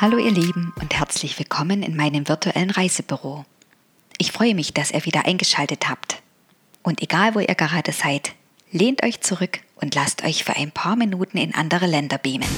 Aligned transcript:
Hallo 0.00 0.16
ihr 0.16 0.30
Lieben 0.30 0.72
und 0.80 0.98
herzlich 0.98 1.38
willkommen 1.38 1.82
in 1.82 1.94
meinem 1.94 2.26
virtuellen 2.26 2.70
Reisebüro. 2.70 3.44
Ich 4.16 4.32
freue 4.32 4.54
mich, 4.54 4.72
dass 4.72 4.92
ihr 4.92 5.04
wieder 5.04 5.26
eingeschaltet 5.26 5.90
habt. 5.90 6.22
Und 6.82 7.02
egal 7.02 7.34
wo 7.34 7.40
ihr 7.40 7.54
gerade 7.54 7.92
seid, 7.92 8.32
lehnt 8.72 9.02
euch 9.02 9.20
zurück 9.20 9.58
und 9.74 9.94
lasst 9.94 10.24
euch 10.24 10.42
für 10.42 10.56
ein 10.56 10.72
paar 10.72 10.96
Minuten 10.96 11.36
in 11.36 11.54
andere 11.54 11.84
Länder 11.84 12.16
beamen. 12.16 12.48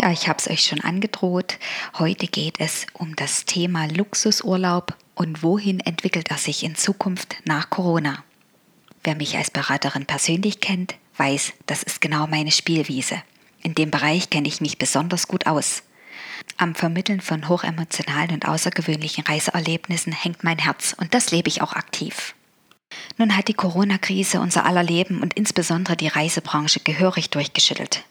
Ja, 0.00 0.10
ich 0.10 0.26
habe 0.26 0.40
es 0.40 0.50
euch 0.50 0.64
schon 0.64 0.80
angedroht. 0.80 1.60
Heute 2.00 2.26
geht 2.26 2.58
es 2.58 2.88
um 2.92 3.14
das 3.14 3.44
Thema 3.44 3.86
Luxusurlaub 3.86 4.96
und 5.14 5.44
wohin 5.44 5.78
entwickelt 5.78 6.28
er 6.28 6.38
sich 6.38 6.64
in 6.64 6.74
Zukunft 6.74 7.36
nach 7.44 7.70
Corona. 7.70 8.24
Wer 9.04 9.14
mich 9.14 9.36
als 9.36 9.52
Beraterin 9.52 10.06
persönlich 10.06 10.58
kennt, 10.58 10.96
weiß, 11.18 11.52
das 11.66 11.84
ist 11.84 12.00
genau 12.00 12.26
meine 12.26 12.50
Spielwiese. 12.50 13.22
In 13.62 13.74
dem 13.74 13.90
Bereich 13.90 14.30
kenne 14.30 14.48
ich 14.48 14.60
mich 14.60 14.78
besonders 14.78 15.28
gut 15.28 15.46
aus. 15.46 15.82
Am 16.56 16.74
Vermitteln 16.74 17.20
von 17.20 17.48
hochemotionalen 17.48 18.32
und 18.32 18.48
außergewöhnlichen 18.48 19.24
Reiseerlebnissen 19.24 20.12
hängt 20.12 20.44
mein 20.44 20.58
Herz 20.58 20.94
und 20.98 21.14
das 21.14 21.30
lebe 21.30 21.48
ich 21.48 21.62
auch 21.62 21.74
aktiv. 21.74 22.34
Nun 23.18 23.36
hat 23.36 23.48
die 23.48 23.54
Corona-Krise 23.54 24.40
unser 24.40 24.66
aller 24.66 24.82
Leben 24.82 25.22
und 25.22 25.34
insbesondere 25.34 25.96
die 25.96 26.08
Reisebranche 26.08 26.80
gehörig 26.80 27.30
durchgeschüttelt. 27.30 28.04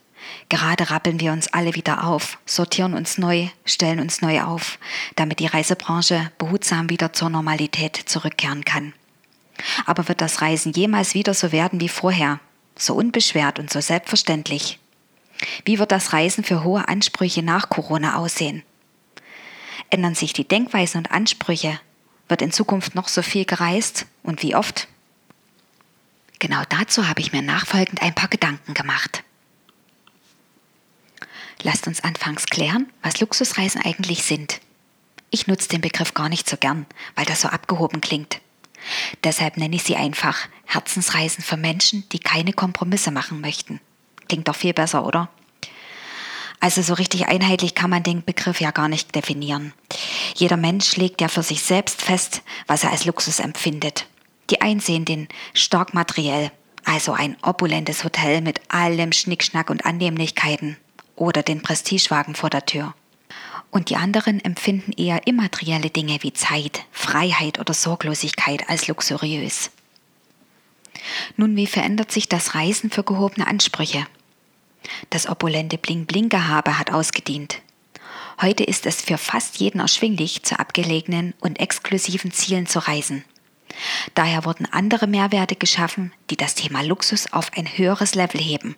Gerade 0.48 0.90
rappeln 0.90 1.20
wir 1.20 1.32
uns 1.32 1.52
alle 1.54 1.76
wieder 1.76 2.06
auf, 2.06 2.38
sortieren 2.46 2.94
uns 2.94 3.18
neu, 3.18 3.48
stellen 3.66 4.00
uns 4.00 4.22
neu 4.22 4.42
auf, 4.42 4.80
damit 5.16 5.40
die 5.40 5.48
Reisebranche 5.48 6.32
behutsam 6.38 6.90
wieder 6.90 7.14
zur 7.14 7.30
Normalität 7.30 7.96
zurückkehren 7.96 8.66
kann. 8.66 8.94
Aber 9.86 10.08
wird 10.08 10.22
das 10.22 10.42
Reisen 10.42 10.72
jemals 10.74 11.14
wieder 11.14 11.34
so 11.34 11.52
werden 11.52 11.82
wie 11.82 11.90
vorher, 11.90 12.40
so 12.76 12.96
unbeschwert 12.96 13.60
und 13.60 13.70
so 13.72 13.82
selbstverständlich? 13.82 14.80
Wie 15.66 15.80
wird 15.80 15.92
das 15.92 16.14
Reisen 16.14 16.44
für 16.44 16.64
hohe 16.64 16.88
Ansprüche 16.88 17.44
nach 17.44 17.70
Corona 17.70 18.16
aussehen? 18.18 18.64
Ändern 19.90 20.16
sich 20.16 20.34
die 20.34 20.48
Denkweisen 20.48 20.98
und 21.00 21.12
Ansprüche? 21.12 21.80
Wird 22.28 22.42
in 22.42 22.52
Zukunft 22.52 22.96
noch 22.96 23.08
so 23.08 23.22
viel 23.22 23.46
gereist 23.46 24.06
und 24.22 24.44
wie 24.44 24.56
oft? 24.56 24.88
Genau 26.40 26.62
dazu 26.70 27.08
habe 27.08 27.22
ich 27.22 27.34
mir 27.34 27.42
nachfolgend 27.42 28.02
ein 28.02 28.16
paar 28.16 28.30
Gedanken 28.30 28.74
gemacht. 28.74 29.24
Lasst 31.62 31.88
uns 31.88 32.02
anfangs 32.02 32.46
klären, 32.46 32.88
was 33.02 33.20
Luxusreisen 33.20 33.82
eigentlich 33.82 34.24
sind. 34.24 34.62
Ich 35.30 35.48
nutze 35.48 35.68
den 35.70 35.82
Begriff 35.82 36.14
gar 36.14 36.30
nicht 36.30 36.50
so 36.50 36.56
gern, 36.56 36.86
weil 37.16 37.26
das 37.26 37.42
so 37.42 37.50
abgehoben 37.50 38.00
klingt. 38.00 38.40
Deshalb 39.24 39.58
nenne 39.58 39.76
ich 39.76 39.84
sie 39.84 39.98
einfach 39.98 40.48
Herzensreisen 40.66 41.44
für 41.44 41.58
Menschen, 41.58 42.08
die 42.10 42.20
keine 42.20 42.54
Kompromisse 42.54 43.12
machen 43.12 43.42
möchten. 43.42 43.82
Klingt 44.30 44.48
doch 44.48 44.56
viel 44.56 44.74
besser, 44.74 45.06
oder? 45.06 45.28
Also 46.62 46.82
so 46.82 46.94
richtig 46.94 47.28
einheitlich 47.28 47.74
kann 47.74 47.90
man 47.90 48.04
den 48.04 48.24
Begriff 48.24 48.62
ja 48.62 48.72
gar 48.72 48.88
nicht 48.88 49.16
definieren. 49.16 49.74
Jeder 50.36 50.58
Mensch 50.58 50.96
legt 50.98 51.22
ja 51.22 51.28
für 51.28 51.44
sich 51.44 51.64
selbst 51.64 52.02
fest, 52.02 52.42
was 52.68 52.84
er 52.84 52.92
als 52.92 53.06
Luxus 53.06 53.40
empfindet. 53.40 54.08
Die 54.50 54.62
einen 54.62 54.80
sehen 54.80 55.06
den 55.06 55.28
stark 55.54 55.94
materiell, 55.94 56.52
also 56.84 57.14
ein 57.14 57.38
opulentes 57.42 58.04
Hotel 58.04 58.42
mit 58.42 58.62
allem 58.70 59.12
Schnickschnack 59.12 59.70
und 59.70 59.86
Annehmlichkeiten 59.86 60.78
oder 61.16 61.44
den 61.44 61.62
Prestigewagen 61.62 62.36
vor 62.36 62.50
der 62.50 62.66
Tür. 62.66 62.94
Und 63.72 63.90
die 63.90 63.96
anderen 63.96 64.44
empfinden 64.44 64.92
eher 64.94 65.28
immaterielle 65.28 65.92
Dinge 65.92 66.18
wie 66.22 66.34
Zeit, 66.34 66.86
Freiheit 66.92 67.60
oder 67.60 67.74
Sorglosigkeit 67.74 68.68
als 68.68 68.88
luxuriös. 68.88 69.72
Nun, 71.38 71.56
wie 71.56 71.68
verändert 71.68 72.12
sich 72.12 72.28
das 72.28 72.56
Reisen 72.56 72.90
für 72.90 73.04
gehobene 73.04 73.48
Ansprüche? 73.48 74.06
Das 75.10 75.28
opulente 75.28 75.78
Bling-Bling-Gehabe 75.78 76.78
hat 76.78 76.92
ausgedient. 76.92 77.62
Heute 78.42 78.64
ist 78.64 78.86
es 78.86 79.02
für 79.02 79.18
fast 79.18 79.58
jeden 79.58 79.82
erschwinglich, 79.82 80.44
zu 80.44 80.58
abgelegenen 80.60 81.34
und 81.42 81.60
exklusiven 81.60 82.32
Zielen 82.32 82.68
zu 82.68 82.80
reisen. 82.80 83.26
Daher 84.16 84.46
wurden 84.46 84.66
andere 84.66 85.08
Mehrwerte 85.08 85.56
geschaffen, 85.56 86.14
die 86.30 86.38
das 86.38 86.56
Thema 86.56 86.82
Luxus 86.82 87.32
auf 87.34 87.52
ein 87.56 87.68
höheres 87.68 88.16
Level 88.16 88.42
heben. 88.42 88.76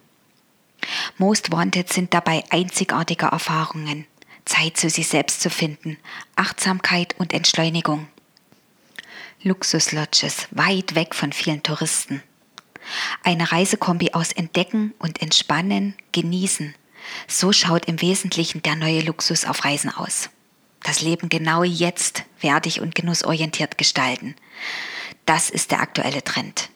Most 1.17 1.51
Wanted 1.51 1.91
sind 1.93 2.13
dabei 2.13 2.43
einzigartige 2.49 3.27
Erfahrungen, 3.27 4.07
Zeit 4.45 4.77
zu 4.77 4.89
sich 4.89 5.07
selbst 5.07 5.41
zu 5.41 5.49
finden, 5.49 5.97
Achtsamkeit 6.35 7.15
und 7.19 7.33
Entschleunigung. 7.33 8.07
Luxuslodges 9.43 10.47
weit 10.51 10.95
weg 10.95 11.15
von 11.15 11.33
vielen 11.33 11.63
Touristen. 11.63 12.23
Eine 13.23 13.51
Reisekombi 13.51 14.11
aus 14.13 14.31
Entdecken 14.31 14.93
und 14.99 15.21
Entspannen, 15.21 15.95
Genießen. 16.11 16.75
So 17.27 17.51
schaut 17.51 17.85
im 17.85 18.01
Wesentlichen 18.01 18.61
der 18.61 18.75
neue 18.75 19.01
Luxus 19.01 19.45
auf 19.45 19.65
Reisen 19.65 19.89
aus. 19.89 20.29
Das 20.83 21.01
Leben 21.01 21.29
genau 21.29 21.63
jetzt 21.63 22.23
wertig 22.39 22.81
und 22.81 22.95
genussorientiert 22.95 23.77
gestalten. 23.77 24.35
Das 25.25 25.49
ist 25.49 25.71
der 25.71 25.81
aktuelle 25.81 26.23
Trend. 26.23 26.69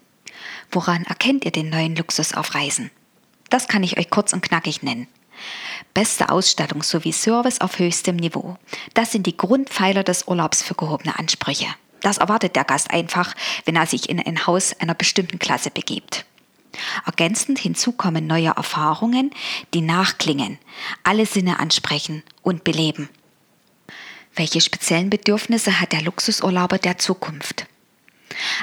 Woran 0.72 1.04
erkennt 1.06 1.46
ihr 1.46 1.52
den 1.52 1.70
neuen 1.70 1.96
Luxus 1.96 2.34
auf 2.34 2.54
Reisen? 2.56 2.92
Das 3.50 3.68
kann 3.68 3.84
ich 3.84 3.98
euch 3.98 4.10
kurz 4.10 4.34
und 4.34 4.42
knackig 4.42 4.84
nennen. 4.84 5.08
Beste 5.94 6.30
Ausstattung 6.30 6.84
sowie 6.84 7.12
Service 7.12 7.62
auf 7.62 7.80
höchstem 7.80 8.16
Niveau. 8.16 8.58
Das 8.94 9.12
sind 9.12 9.28
die 9.28 9.38
Grundpfeiler 9.38 10.04
des 10.04 10.28
Urlaubs 10.28 10.64
für 10.64 10.76
gehobene 10.76 11.18
Ansprüche. 11.18 11.68
Das 12.06 12.20
erwartet 12.20 12.56
der 12.56 12.66
Gast 12.66 12.92
einfach, 12.92 13.34
wenn 13.66 13.76
er 13.76 13.88
sich 13.88 14.10
in 14.10 14.20
ein 14.20 14.46
Haus 14.46 14.80
einer 14.80 14.94
bestimmten 14.94 15.40
Klasse 15.40 15.72
begibt. 15.72 16.24
Ergänzend 17.04 17.58
hinzu 17.58 17.94
kommen 17.94 18.28
neue 18.28 18.50
Erfahrungen, 18.50 19.32
die 19.74 19.82
nachklingen, 19.82 20.60
alle 21.02 21.26
Sinne 21.26 21.58
ansprechen 21.58 22.22
und 22.44 22.64
beleben. 22.64 23.10
Welche 24.36 24.62
speziellen 24.62 25.10
Bedürfnisse 25.10 25.80
hat 25.82 25.94
der 25.94 26.04
Luxusurlauber 26.04 26.78
der 26.78 27.00
Zukunft? 27.00 27.66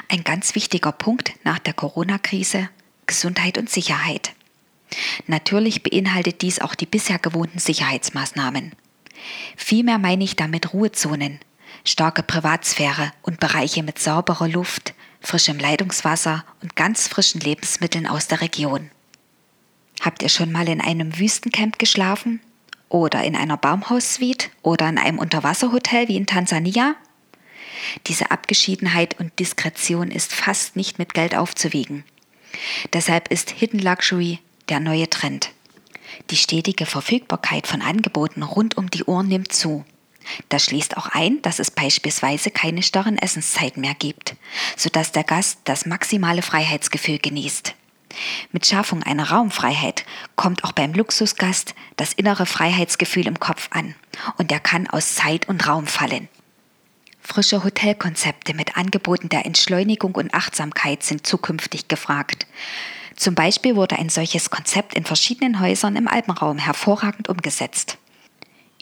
Ein 0.07 0.23
ganz 0.23 0.55
wichtiger 0.55 0.93
Punkt 0.93 1.33
nach 1.43 1.59
der 1.59 1.73
Corona-Krise 1.73 2.69
Gesundheit 3.07 3.57
und 3.57 3.69
Sicherheit. 3.69 4.31
Natürlich 5.27 5.83
beinhaltet 5.83 6.43
dies 6.43 6.61
auch 6.61 6.75
die 6.75 6.85
bisher 6.85 7.19
gewohnten 7.19 7.59
Sicherheitsmaßnahmen. 7.59 8.71
Vielmehr 9.57 9.97
meine 9.97 10.23
ich 10.23 10.37
damit 10.37 10.71
Ruhezonen, 10.71 11.41
starke 11.83 12.23
Privatsphäre 12.23 13.11
und 13.21 13.39
Bereiche 13.39 13.83
mit 13.83 13.99
sauberer 13.99 14.47
Luft, 14.47 14.93
frischem 15.21 15.59
Leitungswasser 15.59 16.43
und 16.61 16.75
ganz 16.75 17.07
frischen 17.07 17.41
Lebensmitteln 17.41 18.07
aus 18.07 18.27
der 18.27 18.41
Region. 18.41 18.91
Habt 20.01 20.21
ihr 20.21 20.29
schon 20.29 20.51
mal 20.51 20.67
in 20.67 20.81
einem 20.81 21.17
Wüstencamp 21.17 21.79
geschlafen? 21.79 22.41
Oder 22.89 23.23
in 23.23 23.35
einer 23.35 23.57
Baumhaussuite? 23.57 24.49
Oder 24.61 24.89
in 24.89 24.97
einem 24.97 25.17
Unterwasserhotel 25.17 26.07
wie 26.09 26.17
in 26.17 26.25
Tansania? 26.25 26.95
Diese 28.07 28.31
Abgeschiedenheit 28.31 29.19
und 29.19 29.37
Diskretion 29.39 30.11
ist 30.11 30.33
fast 30.33 30.75
nicht 30.75 30.99
mit 30.99 31.13
Geld 31.13 31.35
aufzuwiegen. 31.35 32.03
Deshalb 32.91 33.29
ist 33.29 33.49
Hidden 33.49 33.79
Luxury 33.79 34.39
der 34.69 34.79
neue 34.79 35.09
Trend. 35.09 35.51
Die 36.29 36.37
stetige 36.37 36.85
Verfügbarkeit 36.85 37.67
von 37.67 37.81
Angeboten 37.81 38.43
rund 38.43 38.77
um 38.77 38.89
die 38.89 39.03
Uhr 39.03 39.23
nimmt 39.23 39.51
zu. 39.51 39.83
Das 40.49 40.65
schließt 40.65 40.97
auch 40.97 41.07
ein, 41.07 41.41
dass 41.41 41.59
es 41.59 41.71
beispielsweise 41.71 42.51
keine 42.51 42.83
starren 42.83 43.17
Essenszeiten 43.17 43.81
mehr 43.81 43.95
gibt, 43.95 44.35
sodass 44.77 45.11
der 45.11 45.23
Gast 45.23 45.59
das 45.65 45.85
maximale 45.85 46.41
Freiheitsgefühl 46.41 47.19
genießt. 47.19 47.75
Mit 48.51 48.65
Schaffung 48.65 49.03
einer 49.03 49.31
Raumfreiheit 49.31 50.05
kommt 50.35 50.63
auch 50.63 50.71
beim 50.71 50.93
Luxusgast 50.93 51.73
das 51.97 52.13
innere 52.13 52.45
Freiheitsgefühl 52.45 53.27
im 53.27 53.39
Kopf 53.39 53.69
an 53.71 53.95
und 54.37 54.51
er 54.51 54.59
kann 54.59 54.87
aus 54.87 55.15
Zeit 55.15 55.47
und 55.49 55.67
Raum 55.67 55.87
fallen. 55.87 56.29
Frische 57.19 57.63
Hotelkonzepte 57.63 58.53
mit 58.53 58.77
Angeboten 58.77 59.29
der 59.29 59.45
Entschleunigung 59.45 60.13
und 60.15 60.33
Achtsamkeit 60.33 61.03
sind 61.03 61.25
zukünftig 61.25 61.87
gefragt. 61.87 62.45
Zum 63.15 63.33
Beispiel 63.33 63.75
wurde 63.75 63.97
ein 63.97 64.09
solches 64.09 64.49
Konzept 64.49 64.93
in 64.93 65.05
verschiedenen 65.05 65.59
Häusern 65.59 65.95
im 65.95 66.07
Alpenraum 66.07 66.57
hervorragend 66.57 67.29
umgesetzt. 67.29 67.97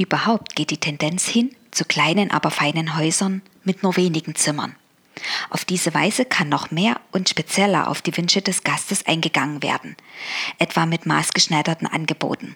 Überhaupt 0.02 0.56
geht 0.56 0.72
die 0.72 0.80
Tendenz 0.80 1.28
hin 1.28 1.56
zu 1.70 1.86
kleinen, 1.86 2.32
aber 2.32 2.50
feinen 2.50 2.98
Häusern 2.98 3.44
mit 3.64 3.84
nur 3.84 3.98
wenigen 3.98 4.34
Zimmern. 4.34 4.76
Auf 5.52 5.64
diese 5.64 5.94
Weise 5.94 6.26
kann 6.26 6.50
noch 6.50 6.72
mehr 6.72 7.00
und 7.12 7.30
spezieller 7.30 7.88
auf 7.88 8.02
die 8.02 8.18
Wünsche 8.18 8.42
des 8.42 8.64
Gastes 8.64 9.06
eingegangen 9.06 9.62
werden, 9.62 9.96
etwa 10.58 10.88
mit 10.88 11.06
maßgeschneiderten 11.06 11.86
Angeboten. 11.86 12.56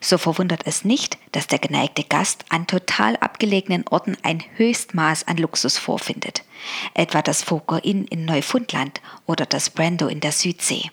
So 0.00 0.18
verwundert 0.18 0.62
es 0.64 0.84
nicht, 0.84 1.18
dass 1.32 1.48
der 1.48 1.58
geneigte 1.58 2.04
Gast 2.04 2.44
an 2.48 2.68
total 2.68 3.16
abgelegenen 3.16 3.84
Orten 3.88 4.16
ein 4.22 4.44
Höchstmaß 4.54 5.26
an 5.26 5.38
Luxus 5.38 5.78
vorfindet, 5.78 6.44
etwa 6.94 7.22
das 7.22 7.42
Foker 7.42 7.82
Inn 7.82 8.04
in 8.04 8.24
Neufundland 8.24 9.00
oder 9.26 9.46
das 9.46 9.68
Brando 9.68 10.06
in 10.06 10.20
der 10.20 10.32
Südsee. 10.32 10.92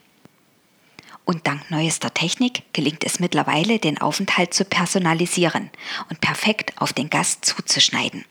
Und 1.30 1.46
dank 1.46 1.70
neuester 1.70 2.12
Technik 2.12 2.64
gelingt 2.74 3.04
es 3.04 3.20
mittlerweile, 3.20 3.78
den 3.78 4.02
Aufenthalt 4.02 4.52
zu 4.52 4.66
personalisieren 4.66 5.70
und 6.10 6.22
perfekt 6.22 6.74
auf 6.82 6.92
den 6.92 7.12
Gast 7.12 7.46
zuzuschneiden. 7.46 8.26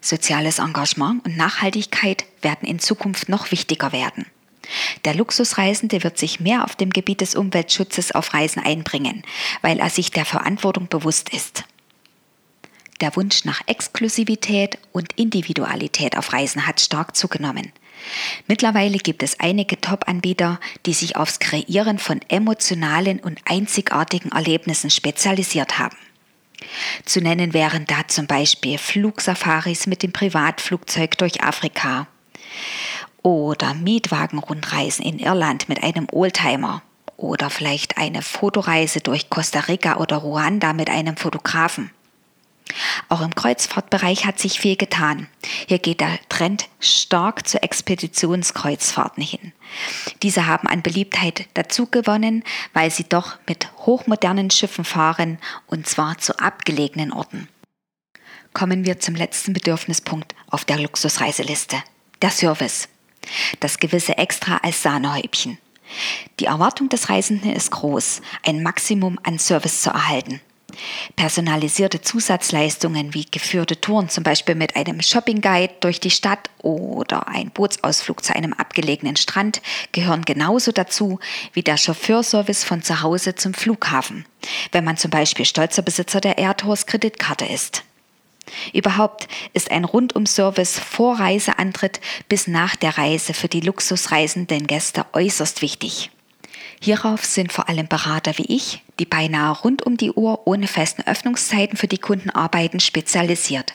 Soziales 0.00 0.58
Engagement 0.58 1.22
und 1.26 1.36
Nachhaltigkeit 1.36 2.24
werden 2.40 2.66
in 2.66 2.78
Zukunft 2.78 3.28
noch 3.28 3.50
wichtiger 3.50 3.92
werden. 3.92 4.24
Der 5.04 5.12
Luxusreisende 5.12 6.02
wird 6.02 6.16
sich 6.16 6.40
mehr 6.40 6.64
auf 6.64 6.76
dem 6.76 6.88
Gebiet 6.88 7.20
des 7.20 7.34
Umweltschutzes 7.34 8.12
auf 8.12 8.32
Reisen 8.32 8.62
einbringen, 8.62 9.22
weil 9.60 9.80
er 9.80 9.90
sich 9.90 10.10
der 10.10 10.24
Verantwortung 10.24 10.88
bewusst 10.88 11.28
ist. 11.28 11.64
Der 13.02 13.14
Wunsch 13.16 13.44
nach 13.44 13.60
Exklusivität 13.66 14.78
und 14.92 15.12
Individualität 15.18 16.16
auf 16.16 16.32
Reisen 16.32 16.66
hat 16.66 16.80
stark 16.80 17.14
zugenommen. 17.14 17.70
Mittlerweile 18.46 18.98
gibt 18.98 19.22
es 19.22 19.40
einige 19.40 19.80
Top-Anbieter, 19.80 20.60
die 20.86 20.92
sich 20.92 21.16
aufs 21.16 21.38
Kreieren 21.38 21.98
von 21.98 22.20
emotionalen 22.28 23.20
und 23.20 23.40
einzigartigen 23.46 24.32
Erlebnissen 24.32 24.90
spezialisiert 24.90 25.78
haben. 25.78 25.96
Zu 27.04 27.20
nennen 27.20 27.52
wären 27.52 27.84
da 27.86 28.06
zum 28.08 28.26
Beispiel 28.26 28.78
Flugsafaris 28.78 29.86
mit 29.86 30.02
dem 30.02 30.12
Privatflugzeug 30.12 31.16
durch 31.18 31.42
Afrika 31.42 32.06
oder 33.22 33.74
Mietwagenrundreisen 33.74 35.04
in 35.04 35.18
Irland 35.18 35.68
mit 35.68 35.82
einem 35.82 36.06
Oldtimer 36.12 36.82
oder 37.16 37.50
vielleicht 37.50 37.96
eine 37.96 38.22
Fotoreise 38.22 39.00
durch 39.00 39.30
Costa 39.30 39.60
Rica 39.60 39.96
oder 39.96 40.16
Ruanda 40.16 40.72
mit 40.72 40.90
einem 40.90 41.16
Fotografen. 41.16 41.90
Auch 43.08 43.20
im 43.20 43.34
Kreuzfahrtbereich 43.34 44.24
hat 44.24 44.38
sich 44.38 44.58
viel 44.58 44.76
getan. 44.76 45.28
Hier 45.68 45.78
geht 45.78 46.00
der 46.00 46.18
Trend 46.28 46.68
stark 46.80 47.46
zu 47.46 47.62
Expeditionskreuzfahrten 47.62 49.22
hin. 49.22 49.52
Diese 50.22 50.46
haben 50.46 50.66
an 50.68 50.82
Beliebtheit 50.82 51.46
dazu 51.54 51.86
gewonnen, 51.86 52.42
weil 52.72 52.90
sie 52.90 53.04
doch 53.04 53.36
mit 53.46 53.68
hochmodernen 53.78 54.50
Schiffen 54.50 54.84
fahren 54.84 55.38
und 55.66 55.86
zwar 55.86 56.18
zu 56.18 56.38
abgelegenen 56.38 57.12
Orten. 57.12 57.48
Kommen 58.54 58.84
wir 58.84 59.00
zum 59.00 59.14
letzten 59.14 59.52
Bedürfnispunkt 59.52 60.34
auf 60.48 60.64
der 60.64 60.78
Luxusreiseliste. 60.78 61.76
Der 62.22 62.30
Service. 62.30 62.88
Das 63.60 63.78
gewisse 63.78 64.16
Extra 64.16 64.58
als 64.58 64.82
Sahnehäubchen. 64.82 65.58
Die 66.40 66.46
Erwartung 66.46 66.88
des 66.88 67.08
Reisenden 67.10 67.52
ist 67.52 67.70
groß, 67.70 68.22
ein 68.44 68.62
Maximum 68.62 69.18
an 69.22 69.38
Service 69.38 69.82
zu 69.82 69.90
erhalten. 69.90 70.40
Personalisierte 71.16 72.00
Zusatzleistungen 72.00 73.14
wie 73.14 73.26
geführte 73.30 73.80
Touren, 73.80 74.08
zum 74.08 74.24
Beispiel 74.24 74.54
mit 74.54 74.76
einem 74.76 75.00
Shopping-Guide 75.00 75.74
durch 75.80 76.00
die 76.00 76.10
Stadt 76.10 76.50
oder 76.62 77.28
ein 77.28 77.50
Bootsausflug 77.50 78.24
zu 78.24 78.34
einem 78.34 78.52
abgelegenen 78.52 79.16
Strand, 79.16 79.62
gehören 79.92 80.24
genauso 80.24 80.72
dazu 80.72 81.18
wie 81.52 81.62
der 81.62 81.76
Chauffeurservice 81.76 82.64
von 82.64 82.82
zu 82.82 83.02
Hause 83.02 83.34
zum 83.34 83.54
Flughafen, 83.54 84.24
wenn 84.72 84.84
man 84.84 84.96
zum 84.96 85.10
Beispiel 85.10 85.44
stolzer 85.44 85.82
Besitzer 85.82 86.20
der 86.20 86.38
Airtours 86.38 86.86
Kreditkarte 86.86 87.46
ist. 87.46 87.84
Überhaupt 88.72 89.28
ist 89.52 89.70
ein 89.70 89.84
Rundum-Service 89.84 90.78
vor 90.78 91.18
Reiseantritt 91.18 92.00
bis 92.28 92.46
nach 92.46 92.76
der 92.76 92.98
Reise 92.98 93.34
für 93.34 93.48
die 93.48 93.60
luxusreisenden 93.60 94.66
Gäste 94.66 95.06
äußerst 95.12 95.62
wichtig. 95.62 96.10
Hierauf 96.84 97.24
sind 97.24 97.50
vor 97.50 97.70
allem 97.70 97.88
Berater 97.88 98.36
wie 98.36 98.44
ich, 98.54 98.82
die 99.00 99.06
beinahe 99.06 99.56
rund 99.56 99.86
um 99.86 99.96
die 99.96 100.12
Uhr 100.12 100.46
ohne 100.46 100.68
festen 100.68 101.00
Öffnungszeiten 101.06 101.78
für 101.78 101.88
die 101.88 101.96
Kunden 101.96 102.28
arbeiten, 102.28 102.78
spezialisiert 102.78 103.72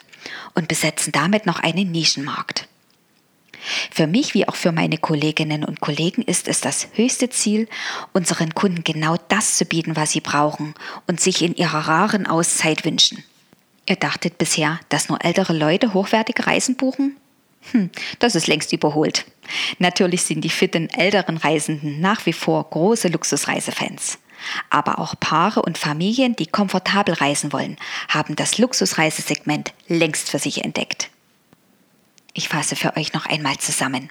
und 0.54 0.68
besetzen 0.68 1.12
damit 1.12 1.48
noch 1.48 1.60
einen 1.60 1.92
Nischenmarkt. 1.92 2.68
Für 3.90 4.06
mich 4.06 4.36
wie 4.36 4.48
auch 4.48 4.56
für 4.56 4.72
meine 4.72 5.00
Kolleginnen 5.00 5.66
und 5.66 5.82
Kollegen 5.82 6.22
ist 6.22 6.48
es 6.48 6.62
das 6.62 6.90
höchste 6.94 7.32
Ziel, 7.32 7.68
unseren 8.14 8.54
Kunden 8.54 8.84
genau 8.84 9.16
das 9.28 9.58
zu 9.58 9.66
bieten, 9.66 9.96
was 9.96 10.12
sie 10.12 10.22
brauchen 10.22 10.76
und 11.08 11.20
sich 11.20 11.42
in 11.42 11.56
ihrer 11.56 11.88
raren 11.88 12.28
Auszeit 12.28 12.86
wünschen. 12.86 13.24
Ihr 13.88 13.96
dachtet 13.96 14.38
bisher, 14.38 14.80
dass 14.90 15.10
nur 15.10 15.26
ältere 15.26 15.54
Leute 15.54 15.96
hochwertige 15.96 16.46
Reisen 16.46 16.76
buchen? 16.76 17.18
Hm, 17.72 17.90
das 18.20 18.36
ist 18.36 18.46
längst 18.46 18.72
überholt. 18.72 19.26
Natürlich 19.78 20.24
sind 20.24 20.42
die 20.42 20.50
fitten 20.50 20.90
älteren 20.90 21.38
Reisenden 21.38 22.00
nach 22.02 22.26
wie 22.26 22.34
vor 22.34 22.70
große 22.70 23.08
Luxusreisefans. 23.08 24.20
Aber 24.70 25.00
auch 25.00 25.16
Paare 25.20 25.62
und 25.62 25.78
Familien, 25.78 26.36
die 26.36 26.46
komfortabel 26.46 27.16
reisen 27.16 27.52
wollen, 27.52 27.78
haben 28.08 28.36
das 28.36 28.58
Luxusreisesegment 28.58 29.74
längst 29.88 30.30
für 30.30 30.40
sich 30.40 30.64
entdeckt. 30.64 31.10
Ich 32.34 32.50
fasse 32.50 32.76
für 32.76 32.96
euch 32.96 33.14
noch 33.14 33.26
einmal 33.26 33.58
zusammen. 33.58 34.10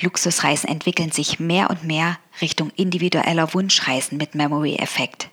Luxusreisen 0.00 0.68
entwickeln 0.68 1.12
sich 1.12 1.38
mehr 1.38 1.68
und 1.68 1.84
mehr 1.84 2.18
Richtung 2.40 2.70
individueller 2.76 3.52
Wunschreisen 3.52 4.16
mit 4.16 4.34
Memory-Effekt. 4.34 5.28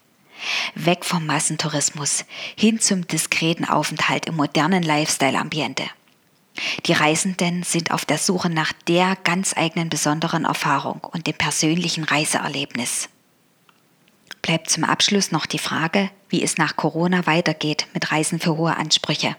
Weg 0.76 1.06
vom 1.06 1.26
Massentourismus 1.26 2.26
hin 2.56 2.80
zum 2.80 3.08
diskreten 3.08 3.66
Aufenthalt 3.66 4.26
im 4.28 4.36
modernen 4.36 4.84
Lifestyle-Ambiente. 4.84 5.84
Die 6.86 6.94
Reisenden 6.94 7.64
sind 7.64 7.92
auf 7.92 8.06
der 8.06 8.18
Suche 8.18 8.50
nach 8.50 8.74
der 8.88 9.16
ganz 9.24 9.56
eigenen 9.56 9.90
besonderen 9.90 10.46
Erfahrung 10.46 11.02
und 11.04 11.28
dem 11.28 11.36
persönlichen 11.36 12.04
Reiseerlebnis. 12.04 13.10
Bleibt 14.42 14.70
zum 14.70 14.84
Abschluss 14.84 15.32
noch 15.32 15.46
die 15.46 15.60
Frage, 15.60 16.10
wie 16.30 16.42
es 16.42 16.58
nach 16.58 16.76
Corona 16.76 17.26
weitergeht 17.26 17.88
mit 17.94 18.12
Reisen 18.12 18.40
für 18.40 18.58
hohe 18.58 18.76
Ansprüche. 18.76 19.36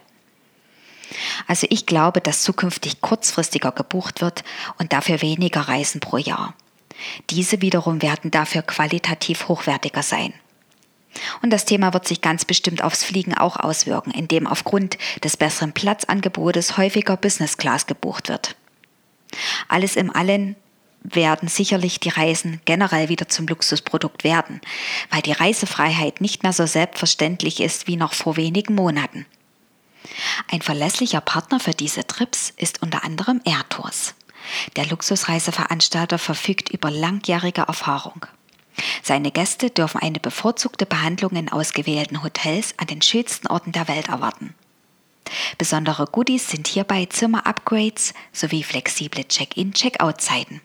Also 1.47 1.65
ich 1.69 1.85
glaube, 1.85 2.21
dass 2.21 2.43
zukünftig 2.43 3.01
kurzfristiger 3.01 3.71
gebucht 3.71 4.21
wird 4.21 4.43
und 4.77 4.93
dafür 4.93 5.21
weniger 5.21 5.61
Reisen 5.61 5.99
pro 5.99 6.17
Jahr. 6.17 6.53
Diese 7.29 7.61
wiederum 7.61 8.01
werden 8.01 8.31
dafür 8.31 8.61
qualitativ 8.61 9.47
hochwertiger 9.47 10.03
sein. 10.03 10.33
Und 11.41 11.51
das 11.51 11.65
Thema 11.65 11.93
wird 11.93 12.07
sich 12.07 12.21
ganz 12.21 12.45
bestimmt 12.45 12.83
aufs 12.83 13.03
Fliegen 13.03 13.33
auch 13.33 13.57
auswirken, 13.57 14.11
indem 14.11 14.47
aufgrund 14.47 14.97
des 15.23 15.37
besseren 15.37 15.73
Platzangebotes 15.73 16.77
häufiger 16.77 17.17
Business 17.17 17.57
Class 17.57 17.87
gebucht 17.87 18.29
wird. 18.29 18.55
Alles 19.67 19.95
im 19.95 20.15
Allen 20.15 20.55
werden 21.01 21.47
sicherlich 21.47 21.99
die 21.99 22.09
Reisen 22.09 22.61
generell 22.65 23.09
wieder 23.09 23.29
zum 23.29 23.47
Luxusprodukt 23.47 24.23
werden, 24.23 24.59
weil 25.09 25.21
die 25.21 25.31
Reisefreiheit 25.31 26.21
nicht 26.21 26.43
mehr 26.43 26.53
so 26.53 26.65
selbstverständlich 26.65 27.61
ist 27.61 27.87
wie 27.87 27.95
noch 27.95 28.13
vor 28.13 28.35
wenigen 28.37 28.75
Monaten. 28.75 29.25
Ein 30.51 30.61
verlässlicher 30.61 31.21
Partner 31.21 31.59
für 31.59 31.71
diese 31.71 32.05
Trips 32.05 32.53
ist 32.57 32.81
unter 32.81 33.03
anderem 33.03 33.41
Airtours. 33.45 34.15
Der 34.75 34.85
Luxusreiseveranstalter 34.87 36.17
verfügt 36.17 36.69
über 36.69 36.89
langjährige 36.89 37.61
Erfahrung. 37.61 38.25
Seine 39.03 39.31
Gäste 39.31 39.69
dürfen 39.69 40.01
eine 40.01 40.19
bevorzugte 40.19 40.85
Behandlung 40.85 41.31
in 41.31 41.49
ausgewählten 41.49 42.23
Hotels 42.23 42.73
an 42.77 42.87
den 42.87 43.01
schönsten 43.01 43.47
Orten 43.47 43.71
der 43.71 43.87
Welt 43.87 44.09
erwarten. 44.09 44.53
Besondere 45.57 46.05
Goodies 46.05 46.47
sind 46.47 46.67
hierbei 46.67 47.05
Zimmer-Upgrades 47.05 48.13
sowie 48.33 48.63
flexible 48.63 49.27
Check-in-Check-out-Zeiten. 49.27 50.61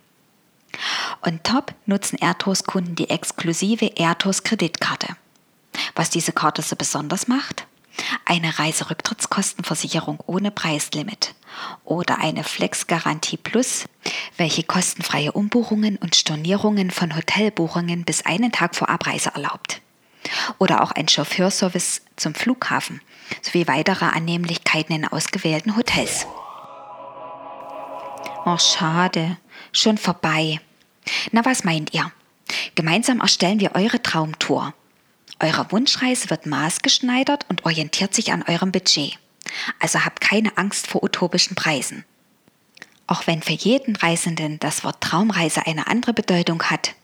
Und 1.21 1.45
top 1.45 1.75
nutzen 1.87 2.19
Airtours-Kunden 2.19 2.95
die 2.95 3.11
exklusive 3.11 3.93
Airtours 3.97 4.43
Kreditkarte. 4.43 5.17
Was 5.95 6.11
diese 6.11 6.33
Karte 6.33 6.63
so 6.63 6.77
besonders 6.77 7.29
macht? 7.29 7.67
Eine 8.25 8.59
Reiserücktrittskostenversicherung 8.59 10.19
ohne 10.27 10.51
Preislimit 10.51 11.35
oder 11.85 12.19
eine 12.19 12.45
Flex-Garantie 12.45 13.37
Plus 13.37 13.85
welche 14.37 14.63
kostenfreie 14.63 15.33
Umbuchungen 15.33 15.97
und 15.97 16.17
Stornierungen 16.17 16.91
von 16.91 17.15
Hotelbuchungen 17.15 18.05
bis 18.05 18.27
einen 18.27 18.53
Tag 18.53 18.75
vor 18.75 18.89
Abreise 18.89 19.31
erlaubt. 19.35 19.81
Oder 20.59 20.83
auch 20.83 20.93
ein 20.93 21.09
Chauffeurservice 21.09 22.03
zum 22.17 22.35
Flughafen 22.35 23.01
sowie 23.43 23.67
weitere 23.69 24.07
Annehmlichkeiten 24.07 24.95
in 24.95 25.07
ausgewählten 25.07 25.77
Hotels. 25.77 26.27
Oh, 28.47 28.59
schade. 28.59 29.39
Schon 29.73 29.99
vorbei. 29.99 30.61
Na, 31.33 31.45
was 31.45 31.65
meint 31.65 31.95
ihr? 31.95 32.11
Gemeinsam 32.75 33.21
erstellen 33.21 33.61
wir 33.61 33.75
eure 33.75 34.03
Traumtour. 34.03 34.75
Eure 35.41 35.71
Wunschreise 35.73 36.31
wird 36.31 36.47
maßgeschneidert 36.47 37.47
und 37.49 37.65
orientiert 37.65 38.15
sich 38.15 38.33
an 38.33 38.45
eurem 38.47 38.73
Budget. 38.73 39.19
Also 39.79 40.05
habt 40.05 40.21
keine 40.21 40.57
Angst 40.57 40.87
vor 40.87 41.03
utopischen 41.03 41.55
Preisen. 41.55 42.05
Auch 43.07 43.27
wenn 43.27 43.43
für 43.43 43.53
jeden 43.53 43.97
Reisenden 43.97 44.59
das 44.61 44.85
Wort 44.85 45.01
Traumreise 45.01 45.67
eine 45.67 45.87
andere 45.87 46.15
Bedeutung 46.15 46.63
hat. 46.65 46.95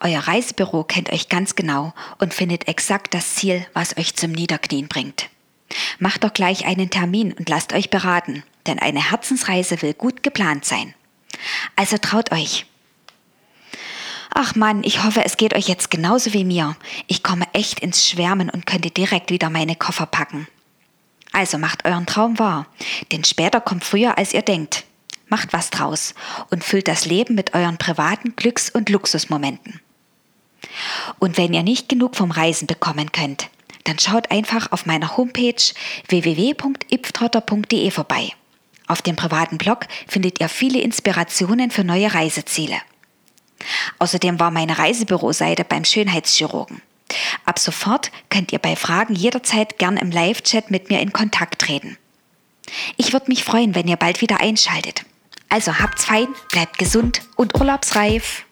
Euer 0.00 0.20
Reisebüro 0.20 0.84
kennt 0.84 1.10
euch 1.10 1.28
ganz 1.28 1.54
genau 1.54 1.92
und 2.18 2.34
findet 2.34 2.68
exakt 2.68 3.14
das 3.14 3.34
Ziel, 3.34 3.66
was 3.72 3.96
euch 3.96 4.14
zum 4.14 4.32
Niederknien 4.32 4.88
bringt. 4.88 5.30
Macht 5.98 6.24
doch 6.24 6.32
gleich 6.32 6.64
einen 6.64 6.90
Termin 6.90 7.32
und 7.32 7.48
lasst 7.48 7.72
euch 7.72 7.90
beraten, 7.90 8.42
denn 8.66 8.78
eine 8.78 9.10
Herzensreise 9.10 9.82
will 9.82 9.94
gut 9.94 10.22
geplant 10.22 10.64
sein. 10.64 10.94
Also 11.76 11.98
traut 11.98 12.32
euch. 12.32 12.66
Ach 14.34 14.54
Mann, 14.54 14.84
ich 14.84 15.02
hoffe, 15.02 15.24
es 15.24 15.36
geht 15.36 15.54
euch 15.54 15.68
jetzt 15.68 15.90
genauso 15.90 16.32
wie 16.32 16.44
mir. 16.44 16.76
Ich 17.06 17.22
komme 17.22 17.46
echt 17.54 17.80
ins 17.80 18.06
Schwärmen 18.06 18.50
und 18.50 18.66
könnte 18.66 18.90
direkt 18.90 19.30
wieder 19.30 19.50
meine 19.50 19.74
Koffer 19.74 20.06
packen. 20.06 20.46
Also 21.32 21.58
macht 21.58 21.84
euren 21.84 22.06
Traum 22.06 22.38
wahr, 22.38 22.66
denn 23.12 23.24
später 23.24 23.60
kommt 23.60 23.84
früher, 23.84 24.18
als 24.18 24.32
ihr 24.32 24.42
denkt. 24.42 24.84
Macht 25.28 25.52
was 25.52 25.70
draus 25.70 26.14
und 26.50 26.64
füllt 26.64 26.88
das 26.88 27.04
Leben 27.04 27.34
mit 27.34 27.54
euren 27.54 27.76
privaten 27.76 28.34
Glücks- 28.34 28.70
und 28.70 28.88
Luxusmomenten. 28.88 29.80
Und 31.18 31.36
wenn 31.36 31.52
ihr 31.52 31.62
nicht 31.62 31.88
genug 31.88 32.16
vom 32.16 32.30
Reisen 32.30 32.66
bekommen 32.66 33.12
könnt, 33.12 33.50
dann 33.84 33.98
schaut 33.98 34.30
einfach 34.30 34.72
auf 34.72 34.86
meiner 34.86 35.16
Homepage 35.16 35.54
www.ipftrotter.de 36.08 37.90
vorbei. 37.90 38.30
Auf 38.86 39.02
dem 39.02 39.16
privaten 39.16 39.58
Blog 39.58 39.86
findet 40.06 40.40
ihr 40.40 40.48
viele 40.48 40.80
Inspirationen 40.80 41.70
für 41.70 41.84
neue 41.84 42.14
Reiseziele. 42.14 42.78
Außerdem 43.98 44.40
war 44.40 44.50
meine 44.50 44.78
Reisebüroseite 44.78 45.64
beim 45.64 45.84
Schönheitschirurgen. 45.84 46.80
Ab 47.44 47.58
sofort 47.58 48.10
könnt 48.28 48.52
ihr 48.52 48.58
bei 48.58 48.76
Fragen 48.76 49.14
jederzeit 49.14 49.78
gern 49.78 49.96
im 49.96 50.10
Live-Chat 50.10 50.70
mit 50.70 50.90
mir 50.90 51.00
in 51.00 51.12
Kontakt 51.12 51.60
treten. 51.60 51.96
Ich 52.96 53.12
würde 53.12 53.28
mich 53.28 53.44
freuen, 53.44 53.74
wenn 53.74 53.88
ihr 53.88 53.96
bald 53.96 54.20
wieder 54.20 54.40
einschaltet. 54.40 55.04
Also 55.48 55.78
habt's 55.78 56.04
fein, 56.04 56.28
bleibt 56.52 56.78
gesund 56.78 57.22
und 57.36 57.58
urlaubsreif. 57.58 58.44